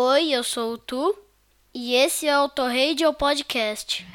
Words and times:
Oi, 0.00 0.30
eu 0.30 0.44
sou 0.44 0.74
o 0.74 0.78
Tu 0.78 1.12
e 1.74 1.92
esse 1.92 2.28
é 2.28 2.38
o 2.38 2.48
Torradio 2.48 3.12
Podcast. 3.14 4.06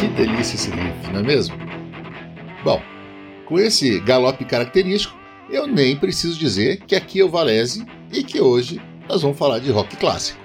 Que 0.00 0.08
delícia 0.16 0.56
esse 0.56 0.70
riff, 0.70 1.12
não 1.12 1.20
é 1.20 1.22
mesmo? 1.22 1.56
Bom, 2.64 2.82
com 3.46 3.60
esse 3.60 4.00
galope 4.00 4.44
característico, 4.44 5.16
eu 5.48 5.68
nem 5.68 5.96
preciso 5.96 6.36
dizer 6.36 6.78
que 6.78 6.96
aqui 6.96 7.20
é 7.20 7.24
o 7.24 7.30
Valese 7.30 7.86
e 8.10 8.24
que 8.24 8.40
hoje 8.40 8.82
nós 9.08 9.22
vamos 9.22 9.38
falar 9.38 9.60
de 9.60 9.70
rock 9.70 9.96
clássico. 9.98 10.43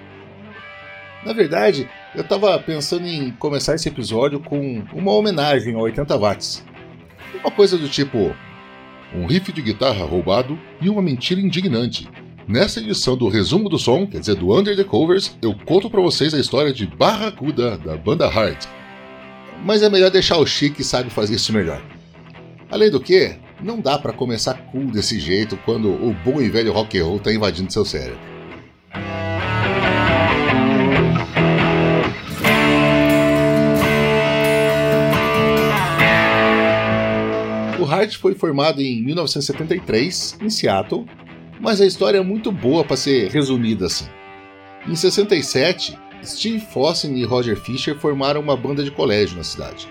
Na 1.26 1.34
verdade, 1.34 1.90
eu 2.16 2.22
estava 2.22 2.58
pensando 2.60 3.06
em 3.06 3.32
começar 3.32 3.76
esse 3.76 3.90
episódio 3.90 4.40
com 4.40 4.84
uma 4.94 5.12
homenagem 5.12 5.76
ao 5.76 5.82
80 5.82 6.18
watts. 6.18 6.64
Uma 7.42 7.52
coisa 7.52 7.78
do 7.78 7.90
tipo: 7.90 8.34
um 9.14 9.26
riff 9.26 9.52
de 9.52 9.62
guitarra 9.62 10.06
roubado 10.06 10.58
e 10.82 10.90
uma 10.90 11.02
mentira 11.02 11.42
indignante. 11.42 12.08
Nessa 12.48 12.80
edição 12.80 13.16
do 13.16 13.28
Resumo 13.28 13.70
do 13.70 13.78
Som, 13.78 14.08
quer 14.08 14.20
dizer, 14.20 14.36
do 14.36 14.58
Under 14.58 14.76
the 14.76 14.84
Covers, 14.84 15.38
eu 15.42 15.54
conto 15.66 15.90
para 15.90 16.02
vocês 16.02 16.34
a 16.34 16.40
história 16.40 16.74
de 16.74 16.88
Barracuda, 16.88 17.78
da 17.78 17.96
banda 17.96 18.26
Heart. 18.26 18.66
Mas 19.64 19.84
é 19.84 19.90
melhor 19.90 20.10
deixar 20.10 20.38
o 20.38 20.48
Chique 20.48 20.78
que 20.78 20.84
sabe 20.84 21.12
fazer 21.12 21.36
isso 21.36 21.54
melhor. 21.54 21.80
Além 22.72 22.90
do 22.90 23.00
que, 23.00 23.36
não 23.62 23.80
dá 23.80 24.00
para 24.00 24.14
começar 24.14 24.56
cool 24.72 24.86
desse 24.86 25.20
jeito 25.20 25.58
quando 25.66 25.90
o 25.90 26.16
bom 26.26 26.42
e 26.42 26.50
velho 26.50 26.72
rock 26.72 26.98
and 26.98 27.06
roll 27.06 27.20
tá 27.20 27.32
invadindo 27.32 27.72
seu 27.72 27.84
cérebro. 27.84 28.29
Heart 37.90 38.18
foi 38.18 38.36
formado 38.36 38.82
em 38.82 39.04
1973 39.04 40.38
em 40.42 40.50
Seattle, 40.50 41.06
mas 41.60 41.82
a 41.82 41.86
história 41.86 42.18
é 42.20 42.24
muito 42.24 42.52
boa 42.52 42.84
para 42.84 42.98
ser 42.98 43.30
resumida 43.30 43.88
assim. 43.88 44.06
Em 44.88 44.96
67, 44.96 45.98
Steve 46.24 46.60
Fossen 46.60 47.18
e 47.18 47.26
Roger 47.26 47.58
Fisher 47.58 47.98
formaram 47.98 48.42
uma 48.42 48.56
banda 48.56 48.84
de 48.84 48.92
colégio 48.92 49.38
na 49.38 49.44
cidade. 49.44 49.88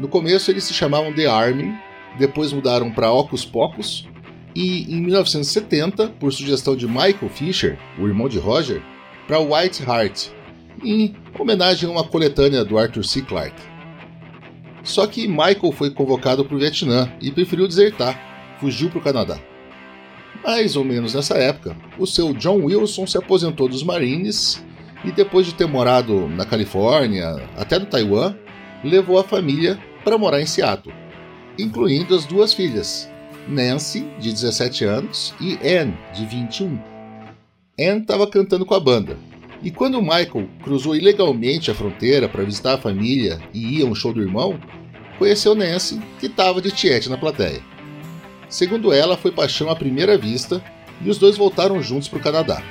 No 0.00 0.08
começo 0.08 0.50
eles 0.50 0.64
se 0.64 0.74
chamavam 0.74 1.14
The 1.14 1.26
Army, 1.26 1.74
depois 2.18 2.52
mudaram 2.52 2.90
para 2.90 3.12
Ocus 3.12 3.44
Pocus 3.44 4.08
e 4.54 4.92
em 4.92 5.00
1970, 5.02 6.08
por 6.18 6.32
sugestão 6.32 6.74
de 6.74 6.86
Michael 6.86 7.28
Fisher, 7.32 7.78
o 7.98 8.06
irmão 8.06 8.28
de 8.28 8.38
Roger, 8.38 8.82
para 9.26 9.38
White 9.38 9.82
Heart, 9.82 10.28
em 10.82 11.14
homenagem 11.38 11.88
a 11.88 11.92
uma 11.92 12.04
coletânea 12.04 12.64
do 12.64 12.78
Arthur 12.78 13.04
C. 13.04 13.22
Clarke. 13.22 13.67
Só 14.88 15.06
que 15.06 15.28
Michael 15.28 15.70
foi 15.70 15.90
convocado 15.90 16.42
para 16.46 16.56
o 16.56 16.58
Vietnã 16.58 17.12
e 17.20 17.30
preferiu 17.30 17.68
desertar, 17.68 18.56
fugiu 18.58 18.88
para 18.88 18.98
o 18.98 19.02
Canadá. 19.02 19.38
Mais 20.42 20.76
ou 20.76 20.84
menos 20.84 21.12
nessa 21.12 21.36
época, 21.36 21.76
o 21.98 22.06
seu 22.06 22.32
John 22.32 22.64
Wilson 22.64 23.06
se 23.06 23.18
aposentou 23.18 23.68
dos 23.68 23.82
Marines 23.82 24.64
e, 25.04 25.12
depois 25.12 25.44
de 25.44 25.52
ter 25.52 25.66
morado 25.66 26.26
na 26.28 26.46
Califórnia, 26.46 27.36
até 27.54 27.78
no 27.78 27.84
Taiwan, 27.84 28.34
levou 28.82 29.18
a 29.18 29.24
família 29.24 29.78
para 30.02 30.16
morar 30.16 30.40
em 30.40 30.46
Seattle, 30.46 30.94
incluindo 31.58 32.14
as 32.14 32.24
duas 32.24 32.54
filhas, 32.54 33.10
Nancy, 33.46 34.08
de 34.18 34.32
17 34.32 34.86
anos, 34.86 35.34
e 35.38 35.58
Anne, 35.68 35.98
de 36.14 36.24
21. 36.24 36.78
Anne 37.78 38.00
estava 38.00 38.26
cantando 38.26 38.64
com 38.64 38.74
a 38.74 38.80
banda, 38.80 39.18
e 39.62 39.70
quando 39.70 40.00
Michael 40.00 40.48
cruzou 40.62 40.94
ilegalmente 40.94 41.70
a 41.70 41.74
fronteira 41.74 42.28
para 42.28 42.44
visitar 42.44 42.74
a 42.74 42.78
família 42.78 43.40
e 43.52 43.78
ir 43.78 43.82
a 43.82 43.86
um 43.86 43.94
show 43.94 44.12
do 44.12 44.22
irmão, 44.22 44.58
conheceu 45.18 45.54
Nancy, 45.54 46.00
que 46.20 46.26
estava 46.26 46.62
de 46.62 46.70
tiete 46.70 47.08
na 47.08 47.18
plateia. 47.18 47.60
Segundo 48.48 48.92
ela, 48.92 49.16
foi 49.16 49.32
paixão 49.32 49.68
à 49.68 49.76
primeira 49.76 50.16
vista 50.16 50.62
e 51.04 51.10
os 51.10 51.18
dois 51.18 51.36
voltaram 51.36 51.82
juntos 51.82 52.08
para 52.08 52.18
o 52.18 52.22
Canadá. 52.22 52.62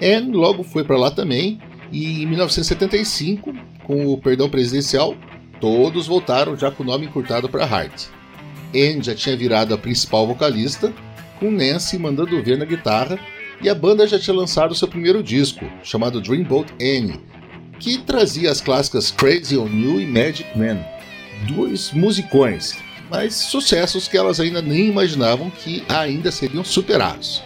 Anne 0.00 0.32
logo 0.32 0.62
foi 0.62 0.84
para 0.84 0.96
lá 0.96 1.10
também 1.10 1.60
e 1.90 2.22
em 2.22 2.26
1975, 2.26 3.52
com 3.84 4.06
o 4.06 4.18
perdão 4.18 4.48
presidencial, 4.48 5.14
todos 5.60 6.06
voltaram 6.06 6.56
já 6.56 6.70
com 6.70 6.82
o 6.82 6.86
nome 6.86 7.06
encurtado 7.06 7.48
para 7.48 7.66
Hart. 7.66 8.06
Anne 8.74 9.02
já 9.02 9.14
tinha 9.14 9.36
virado 9.36 9.74
a 9.74 9.78
principal 9.78 10.26
vocalista, 10.26 10.92
com 11.38 11.50
Nancy 11.50 11.98
mandando 11.98 12.42
ver 12.42 12.56
na 12.56 12.64
guitarra 12.64 13.18
e 13.62 13.68
a 13.68 13.74
banda 13.74 14.06
já 14.06 14.18
tinha 14.18 14.36
lançado 14.36 14.74
seu 14.74 14.88
primeiro 14.88 15.22
disco, 15.22 15.64
chamado 15.82 16.20
Dreamboat 16.20 16.72
Annie, 16.74 17.20
que 17.78 17.98
trazia 17.98 18.50
as 18.50 18.60
clássicas 18.60 19.10
Crazy 19.10 19.56
on 19.56 19.68
You 19.68 20.00
e 20.00 20.06
Magic 20.06 20.46
Man, 20.56 20.84
dois 21.54 21.92
musicões, 21.92 22.76
mas 23.10 23.34
sucessos 23.34 24.08
que 24.08 24.16
elas 24.16 24.40
ainda 24.40 24.60
nem 24.60 24.88
imaginavam 24.88 25.50
que 25.50 25.84
ainda 25.88 26.32
seriam 26.32 26.64
superados. 26.64 27.42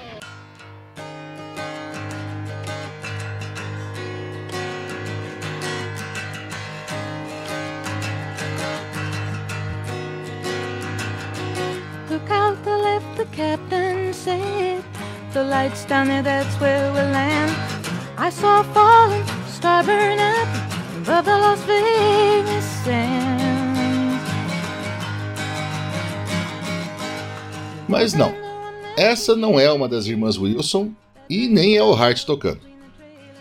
Essa 29.27 29.35
não 29.35 29.59
é 29.59 29.73
uma 29.73 29.89
das 29.89 30.07
irmãs 30.07 30.39
Wilson 30.39 30.93
e 31.29 31.49
nem 31.49 31.77
é 31.77 31.83
o 31.83 31.93
Hart 31.93 32.23
tocando. 32.23 32.61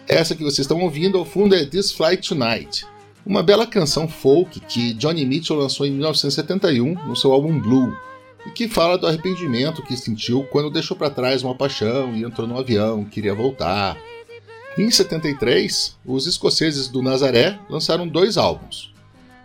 Essa 0.07 0.35
que 0.35 0.41
vocês 0.41 0.62
estão 0.62 0.81
ouvindo 0.81 1.16
ao 1.16 1.23
fundo 1.23 1.53
é 1.53 1.63
This 1.63 1.91
Flight 1.91 2.28
Tonight, 2.28 2.88
uma 3.23 3.44
bela 3.44 3.68
canção 3.68 4.07
folk 4.07 4.62
que 4.62 4.96
Johnny 4.96 5.23
Mitchell 5.28 5.56
lançou 5.56 5.85
em 5.85 5.91
1971 5.91 7.06
no 7.06 7.16
seu 7.16 7.31
álbum 7.31 7.59
Blue, 7.59 7.96
e 8.47 8.50
que 8.50 8.68
fala 8.68 8.97
do 8.97 9.06
arrependimento 9.06 9.84
que 9.84 9.96
sentiu 9.96 10.44
quando 10.46 10.72
deixou 10.72 10.97
para 10.97 11.12
trás 11.12 11.44
uma 11.44 11.53
paixão 11.53 12.16
e 12.16 12.23
entrou 12.23 12.47
no 12.47 12.57
avião, 12.57 13.06
queria 13.06 13.35
voltar. 13.35 13.96
Em 14.75 14.90
73, 14.90 15.97
os 16.03 16.25
escoceses 16.25 16.88
do 16.88 17.03
Nazaré 17.03 17.59
lançaram 17.69 18.07
dois 18.07 18.38
álbuns. 18.38 18.91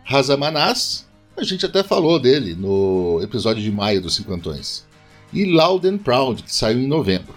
Razamanás, 0.04 1.06
a 1.36 1.42
gente 1.42 1.66
até 1.66 1.82
falou 1.82 2.18
dele 2.18 2.54
no 2.54 3.20
episódio 3.22 3.62
de 3.62 3.70
maio 3.70 4.00
dos 4.00 4.16
Cinquentões, 4.16 4.88
e 5.32 5.44
Loud 5.44 5.86
and 5.86 5.98
Proud, 5.98 6.42
que 6.42 6.54
saiu 6.54 6.78
em 6.78 6.86
novembro. 6.86 7.34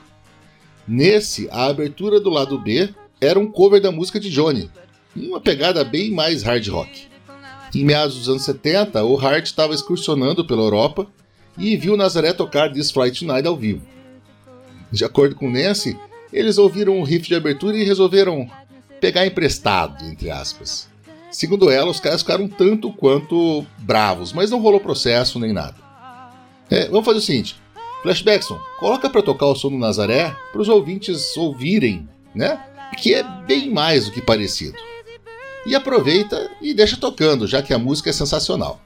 Nesse, 0.88 1.48
a 1.52 1.66
abertura 1.66 2.20
do 2.20 2.30
lado 2.30 2.58
B 2.59 2.94
era 3.22 3.40
um 3.40 3.50
cover 3.50 3.81
da 3.81 3.92
música 3.92 4.20
de 4.20 4.30
Johnny, 4.30 4.70
uma 5.16 5.40
pegada 5.40 5.84
bem 5.84 6.12
mais 6.12 6.44
hard 6.44 6.68
rock. 6.68 7.08
Em 7.74 7.84
meados 7.84 8.18
dos 8.18 8.30
anos 8.30 8.44
70, 8.44 9.03
o 9.03 9.18
Hart 9.18 9.46
estava 9.46 9.74
excursionando 9.74 10.46
pela 10.46 10.62
Europa 10.62 11.08
e 11.58 11.76
viu 11.76 11.98
Nazaré 11.98 12.32
tocar 12.32 12.72
This 12.72 12.92
Flight 12.92 13.26
Tonight 13.26 13.48
ao 13.48 13.56
vivo. 13.56 13.82
De 14.92 15.03
acordo 15.03 15.36
com 15.36 15.50
Nancy, 15.50 15.98
eles 16.32 16.59
ouviram 16.59 17.00
o 17.00 17.03
riff 17.03 17.28
de 17.28 17.36
abertura 17.36 17.76
e 17.76 17.84
resolveram 17.84 18.48
pegar 19.02 19.26
emprestado, 19.26 20.06
entre 20.06 20.30
aspas. 20.30 20.88
Segundo 21.32 21.72
ela, 21.72 21.90
os 21.90 22.00
caras 22.00 22.22
ficaram 22.22 22.48
tanto 22.48 22.92
quanto 22.94 23.66
bravos, 23.80 24.34
mas 24.34 24.52
não 24.52 24.62
rolou 24.62 24.80
processo 24.80 25.40
nem 25.40 25.52
nada. 25.52 25.76
É, 26.70 26.88
vamos 26.90 27.06
fazer 27.06 27.18
o 27.18 27.22
seguinte: 27.22 27.56
Flashbackson, 28.03 28.59
coloca 28.78 29.09
para 29.09 29.24
tocar 29.24 29.47
o 29.47 29.56
som 29.56 29.69
do 29.69 29.78
Nazaré 29.78 30.36
para 30.52 30.62
os 30.62 30.68
ouvintes 30.68 31.36
ouvirem, 31.38 32.08
né? 32.36 32.62
Que 32.97 33.16
é 33.16 33.24
bem 33.24 33.72
mais 33.72 34.06
do 34.06 34.12
que 34.12 34.22
parecido. 34.22 34.78
E 35.66 35.73
aproveita 35.73 36.52
e 36.61 36.73
deixa 36.73 36.97
tocando, 36.97 37.47
já 37.47 37.61
que 37.61 37.73
a 37.73 37.79
música 37.79 38.09
é 38.09 38.14
sensacional. 38.14 38.82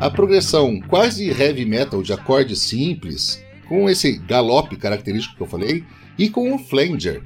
A 0.00 0.08
progressão 0.08 0.80
quase 0.80 1.28
heavy 1.28 1.66
metal 1.66 2.02
de 2.02 2.10
acordes 2.10 2.60
simples, 2.60 3.38
com 3.68 3.88
esse 3.88 4.16
galope 4.16 4.74
característico 4.74 5.36
que 5.36 5.42
eu 5.42 5.46
falei, 5.46 5.84
e 6.16 6.30
com 6.30 6.54
o 6.54 6.58
flanger, 6.58 7.22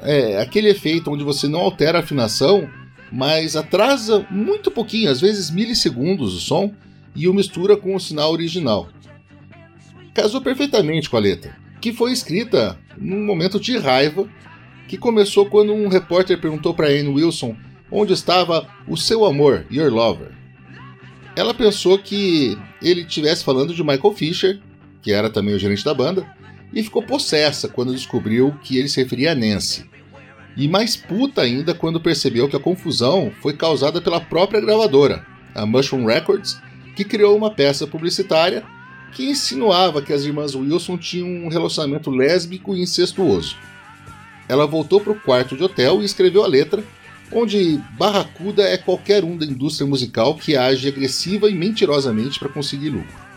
é 0.00 0.42
aquele 0.42 0.68
efeito 0.68 1.12
onde 1.12 1.22
você 1.22 1.46
não 1.46 1.60
altera 1.60 1.98
a 1.98 2.00
afinação, 2.00 2.68
mas 3.12 3.54
atrasa 3.54 4.26
muito 4.32 4.68
pouquinho, 4.68 5.08
às 5.08 5.20
vezes 5.20 5.48
milissegundos 5.48 6.34
o 6.34 6.40
som, 6.40 6.74
e 7.14 7.28
o 7.28 7.34
mistura 7.34 7.76
com 7.76 7.94
o 7.94 8.00
sinal 8.00 8.32
original. 8.32 8.88
Casou 10.12 10.40
perfeitamente 10.40 11.08
com 11.08 11.16
a 11.16 11.20
letra, 11.20 11.56
que 11.80 11.92
foi 11.92 12.10
escrita 12.10 12.76
num 12.96 13.24
momento 13.24 13.60
de 13.60 13.78
raiva 13.78 14.28
que 14.88 14.98
começou 14.98 15.46
quando 15.46 15.72
um 15.72 15.86
repórter 15.86 16.40
perguntou 16.40 16.74
para 16.74 16.88
Anne 16.88 17.10
Wilson 17.10 17.56
onde 17.92 18.12
estava 18.12 18.66
o 18.88 18.96
seu 18.96 19.24
amor, 19.24 19.64
Your 19.70 19.92
Lover. 19.92 20.37
Ela 21.38 21.54
pensou 21.54 21.96
que 21.96 22.58
ele 22.82 23.02
estivesse 23.02 23.44
falando 23.44 23.72
de 23.72 23.80
Michael 23.80 24.12
Fisher, 24.12 24.58
que 25.00 25.12
era 25.12 25.30
também 25.30 25.54
o 25.54 25.58
gerente 25.58 25.84
da 25.84 25.94
banda, 25.94 26.26
e 26.72 26.82
ficou 26.82 27.00
possessa 27.00 27.68
quando 27.68 27.94
descobriu 27.94 28.58
que 28.64 28.76
ele 28.76 28.88
se 28.88 29.00
referia 29.00 29.30
a 29.30 29.34
Nancy. 29.36 29.88
E 30.56 30.66
mais 30.66 30.96
puta 30.96 31.42
ainda 31.42 31.72
quando 31.72 32.00
percebeu 32.00 32.48
que 32.48 32.56
a 32.56 32.60
confusão 32.60 33.30
foi 33.40 33.52
causada 33.52 34.00
pela 34.00 34.20
própria 34.20 34.60
gravadora, 34.60 35.24
a 35.54 35.64
Mushroom 35.64 36.06
Records, 36.06 36.60
que 36.96 37.04
criou 37.04 37.36
uma 37.36 37.54
peça 37.54 37.86
publicitária 37.86 38.64
que 39.12 39.30
insinuava 39.30 40.02
que 40.02 40.12
as 40.12 40.24
irmãs 40.24 40.56
Wilson 40.56 40.98
tinham 40.98 41.46
um 41.46 41.48
relacionamento 41.48 42.10
lésbico 42.10 42.74
e 42.74 42.80
incestuoso. 42.82 43.56
Ela 44.48 44.66
voltou 44.66 45.00
para 45.00 45.12
o 45.12 45.20
quarto 45.20 45.56
de 45.56 45.62
hotel 45.62 46.02
e 46.02 46.04
escreveu 46.04 46.42
a 46.42 46.48
letra, 46.48 46.82
onde 47.32 47.80
barracuda 47.98 48.62
é 48.62 48.76
qualquer 48.76 49.24
um 49.24 49.36
da 49.36 49.44
indústria 49.44 49.86
musical 49.86 50.34
que 50.34 50.56
age 50.56 50.88
agressiva 50.88 51.48
e 51.50 51.54
mentirosamente 51.54 52.38
para 52.38 52.48
conseguir 52.48 52.90
lucro. 52.90 53.28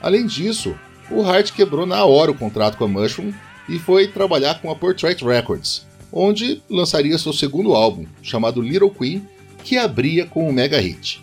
Além 0.00 0.26
disso, 0.26 0.74
o 1.10 1.22
Hart 1.22 1.52
quebrou 1.52 1.86
na 1.86 2.04
hora 2.04 2.30
o 2.30 2.34
contrato 2.34 2.76
com 2.76 2.84
a 2.84 2.88
Mushroom 2.88 3.32
e 3.68 3.78
foi 3.78 4.08
trabalhar 4.08 4.60
com 4.60 4.70
a 4.70 4.76
Portrait 4.76 5.22
Records, 5.24 5.86
onde 6.12 6.62
lançaria 6.68 7.18
seu 7.18 7.32
segundo 7.32 7.74
álbum, 7.74 8.06
chamado 8.22 8.62
Little 8.62 8.90
Queen, 8.90 9.26
que 9.62 9.76
abria 9.76 10.26
com 10.26 10.48
um 10.48 10.52
mega 10.52 10.80
hit. 10.80 11.22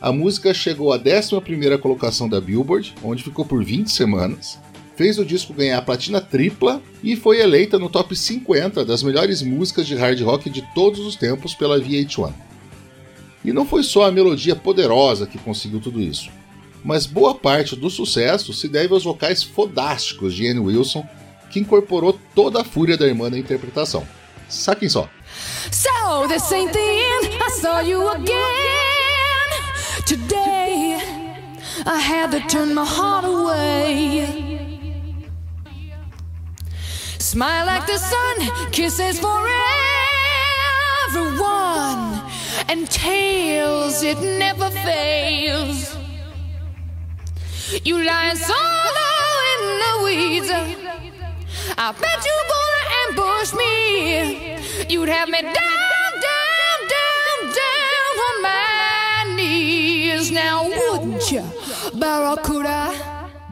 A 0.00 0.10
música 0.10 0.54
chegou 0.54 0.92
à 0.92 0.98
11ª 0.98 1.78
colocação 1.78 2.28
da 2.28 2.40
Billboard, 2.40 2.94
onde 3.02 3.22
ficou 3.22 3.44
por 3.44 3.62
20 3.62 3.90
semanas, 3.90 4.58
fez 5.00 5.18
o 5.18 5.24
disco 5.24 5.54
ganhar 5.54 5.80
platina 5.80 6.20
tripla 6.20 6.82
e 7.02 7.16
foi 7.16 7.40
eleita 7.40 7.78
no 7.78 7.88
top 7.88 8.14
50 8.14 8.84
das 8.84 9.02
melhores 9.02 9.40
músicas 9.40 9.86
de 9.86 9.94
hard 9.94 10.20
rock 10.20 10.50
de 10.50 10.60
todos 10.74 11.00
os 11.00 11.16
tempos 11.16 11.54
pela 11.54 11.80
VH1. 11.80 12.30
E 13.42 13.50
não 13.50 13.64
foi 13.64 13.82
só 13.82 14.04
a 14.04 14.12
melodia 14.12 14.54
poderosa 14.54 15.26
que 15.26 15.38
conseguiu 15.38 15.80
tudo 15.80 16.02
isso, 16.02 16.28
mas 16.84 17.06
boa 17.06 17.34
parte 17.34 17.74
do 17.74 17.88
sucesso 17.88 18.52
se 18.52 18.68
deve 18.68 18.92
aos 18.92 19.02
vocais 19.02 19.42
fodásticos 19.42 20.34
de 20.34 20.46
Anne 20.46 20.60
Wilson, 20.60 21.02
que 21.50 21.60
incorporou 21.60 22.20
toda 22.34 22.60
a 22.60 22.64
fúria 22.64 22.98
da 22.98 23.06
irmã 23.06 23.30
na 23.30 23.38
interpretação. 23.38 24.06
Saquem 24.50 24.90
só. 24.90 25.08
So. 25.72 25.88
I 26.28 27.48
saw 27.58 27.80
you 27.80 28.06
again 28.06 29.48
today. 30.04 30.98
I 31.86 31.98
had 31.98 32.32
to 32.32 32.40
turn 32.48 32.74
my 32.74 32.84
heart 32.84 33.24
away. 33.24 34.49
Smile 37.30 37.64
like 37.66 37.86
the 37.86 37.96
sun, 37.96 38.36
kisses 38.72 39.20
for 39.20 39.48
everyone, 41.06 42.24
and 42.68 42.90
tails 42.90 44.02
it 44.02 44.18
never 44.20 44.68
fails. 44.70 45.96
You 47.84 48.02
lying 48.02 48.34
solo 48.34 49.10
in 49.52 49.60
the 49.82 49.94
weeds. 50.02 50.50
I 51.78 51.92
bet 52.02 52.20
you 52.28 52.36
gonna 52.52 52.84
ambush 53.04 53.54
me. 53.54 54.90
You'd 54.92 55.08
have 55.08 55.28
me 55.28 55.40
down, 55.40 56.10
down, 56.26 56.78
down, 56.96 57.38
down 57.60 58.14
on 58.26 58.42
my 58.42 59.34
knees. 59.36 60.32
Now 60.32 60.64
wouldn't 60.64 61.30
you, 61.30 61.44
Barracuda? 61.94 63.09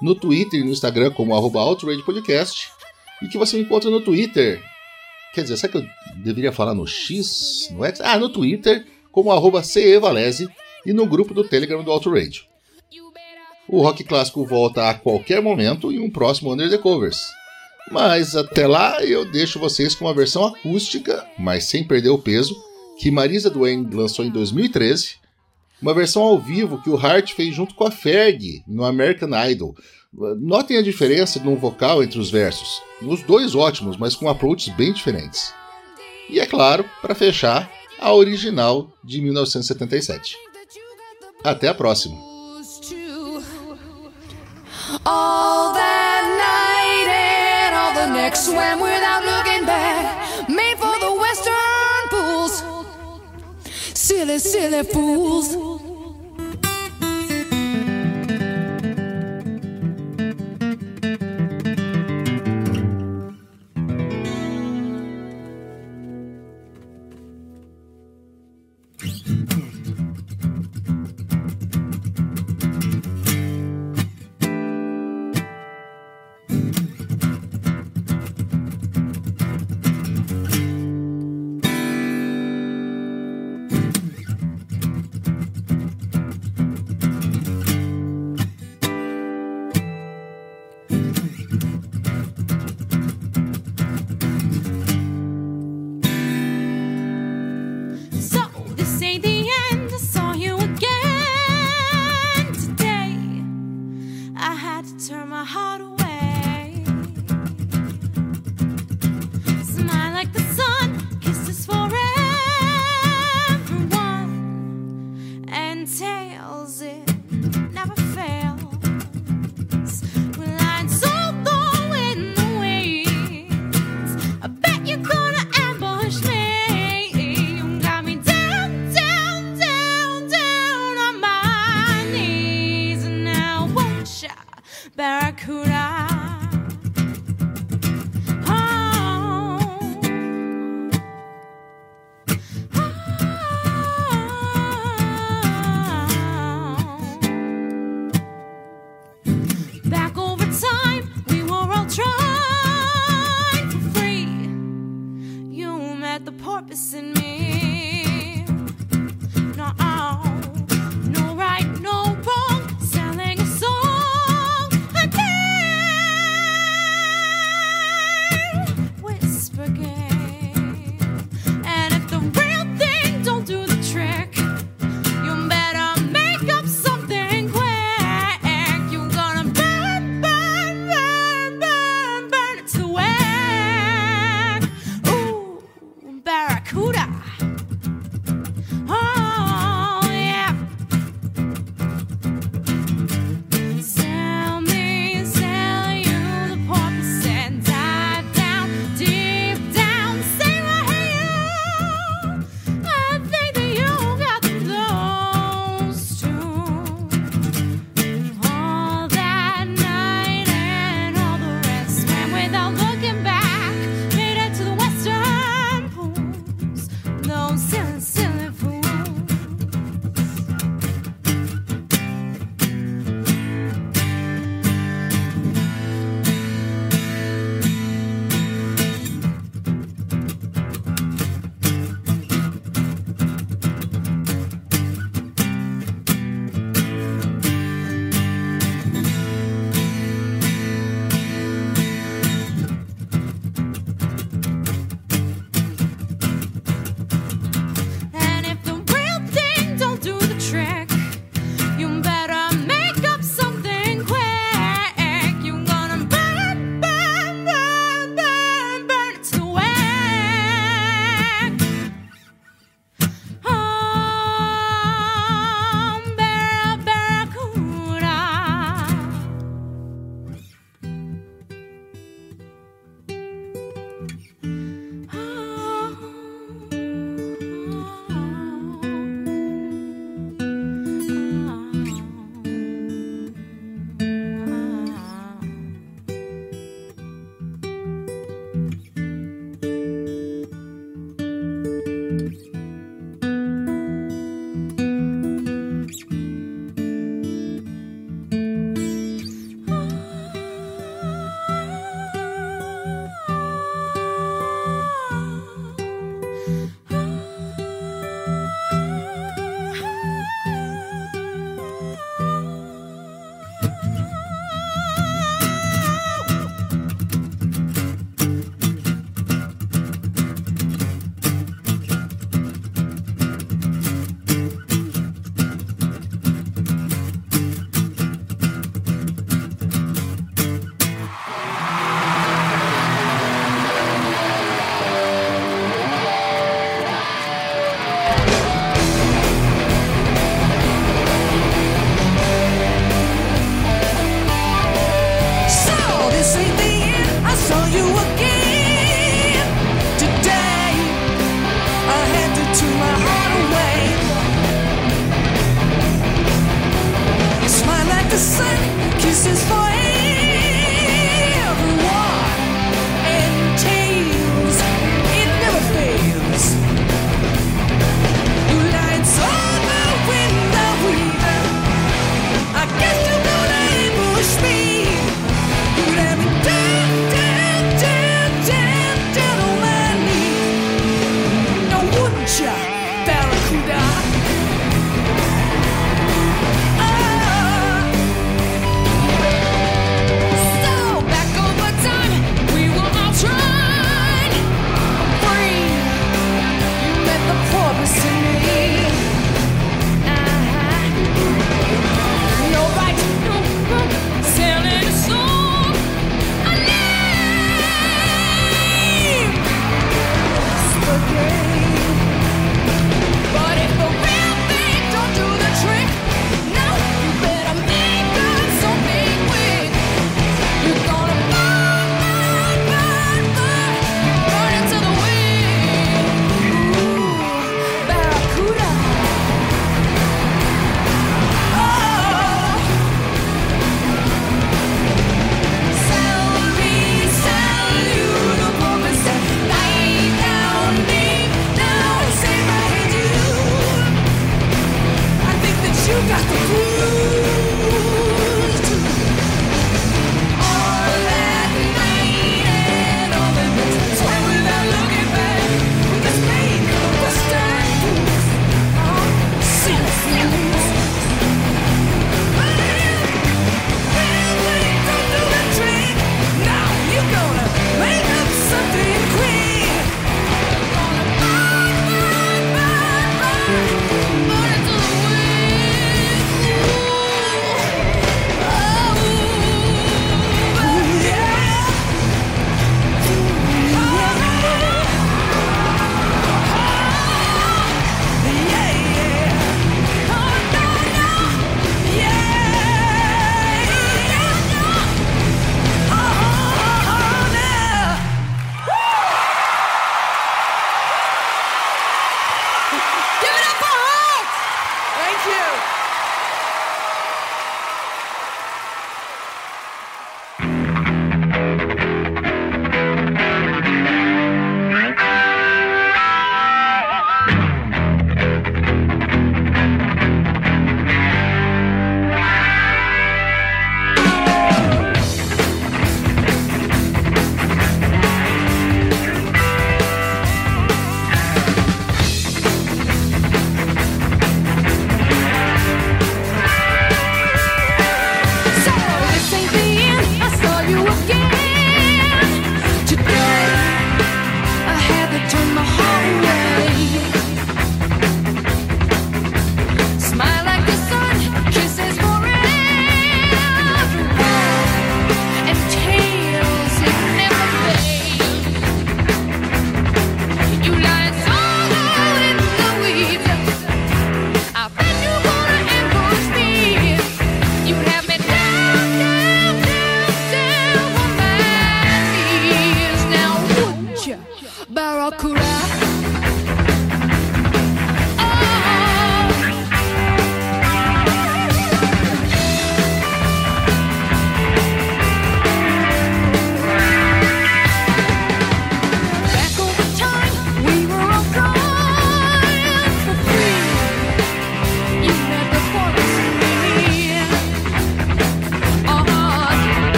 no 0.00 0.14
Twitter 0.14 0.60
e 0.60 0.64
no 0.64 0.70
Instagram 0.70 1.10
como 1.10 1.34
arroba 1.34 1.60
Podcast, 2.06 2.70
e 3.22 3.28
que 3.28 3.36
você 3.36 3.58
me 3.58 3.64
encontra 3.64 3.90
no 3.90 4.00
Twitter. 4.00 4.72
Quer 5.34 5.42
dizer, 5.42 5.56
será 5.56 5.72
que 5.72 5.78
eu 5.78 5.86
deveria 6.16 6.52
falar 6.52 6.74
no 6.74 6.86
X? 6.86 7.68
No 7.72 7.84
X? 7.84 8.00
Ah, 8.00 8.16
no 8.16 8.28
Twitter, 8.28 8.86
como 9.10 9.32
arroba 9.32 9.64
CEValese 9.64 10.48
e 10.86 10.92
no 10.92 11.06
grupo 11.06 11.34
do 11.34 11.42
Telegram 11.42 11.82
do 11.82 11.90
Outrage. 11.90 12.48
O 13.66 13.82
rock 13.82 14.04
clássico 14.04 14.44
volta 14.44 14.88
a 14.88 14.94
qualquer 14.94 15.42
momento 15.42 15.90
em 15.90 15.98
um 15.98 16.10
próximo 16.10 16.52
Under 16.52 16.70
the 16.70 16.78
Covers. 16.78 17.18
Mas 17.90 18.36
até 18.36 18.66
lá 18.66 19.02
eu 19.02 19.24
deixo 19.24 19.58
vocês 19.58 19.94
com 19.94 20.04
uma 20.04 20.14
versão 20.14 20.44
acústica, 20.44 21.26
mas 21.38 21.64
sem 21.64 21.82
perder 21.82 22.10
o 22.10 22.18
peso, 22.18 22.56
que 22.98 23.10
Marisa 23.10 23.50
Duane 23.50 23.88
lançou 23.92 24.24
em 24.24 24.30
2013. 24.30 25.16
Uma 25.82 25.92
versão 25.92 26.22
ao 26.22 26.38
vivo 26.38 26.80
que 26.80 26.90
o 26.90 26.96
Hart 26.96 27.32
fez 27.32 27.54
junto 27.54 27.74
com 27.74 27.84
a 27.84 27.90
Ferg 27.90 28.62
no 28.66 28.84
American 28.84 29.30
Idol. 29.48 29.74
Notem 30.38 30.76
a 30.76 30.82
diferença 30.82 31.40
no 31.40 31.56
vocal 31.56 32.02
entre 32.02 32.18
os 32.18 32.30
versos. 32.30 32.80
Os 33.02 33.22
dois 33.22 33.54
ótimos, 33.54 33.96
mas 33.96 34.14
com 34.14 34.28
approaches 34.28 34.72
bem 34.74 34.92
diferentes. 34.92 35.52
E 36.30 36.38
é 36.38 36.46
claro, 36.46 36.84
para 37.02 37.14
fechar, 37.14 37.70
a 37.98 38.12
original 38.14 38.92
de 39.02 39.20
1977. 39.20 40.36
Até 41.42 41.68
a 41.68 41.74
próxima! 41.74 42.16
All 45.04 45.72
that 45.72 46.22
night 46.38 46.64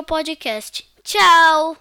Radio 0.00 0.04
Podcast. 0.04 0.84
Tchau! 1.04 1.80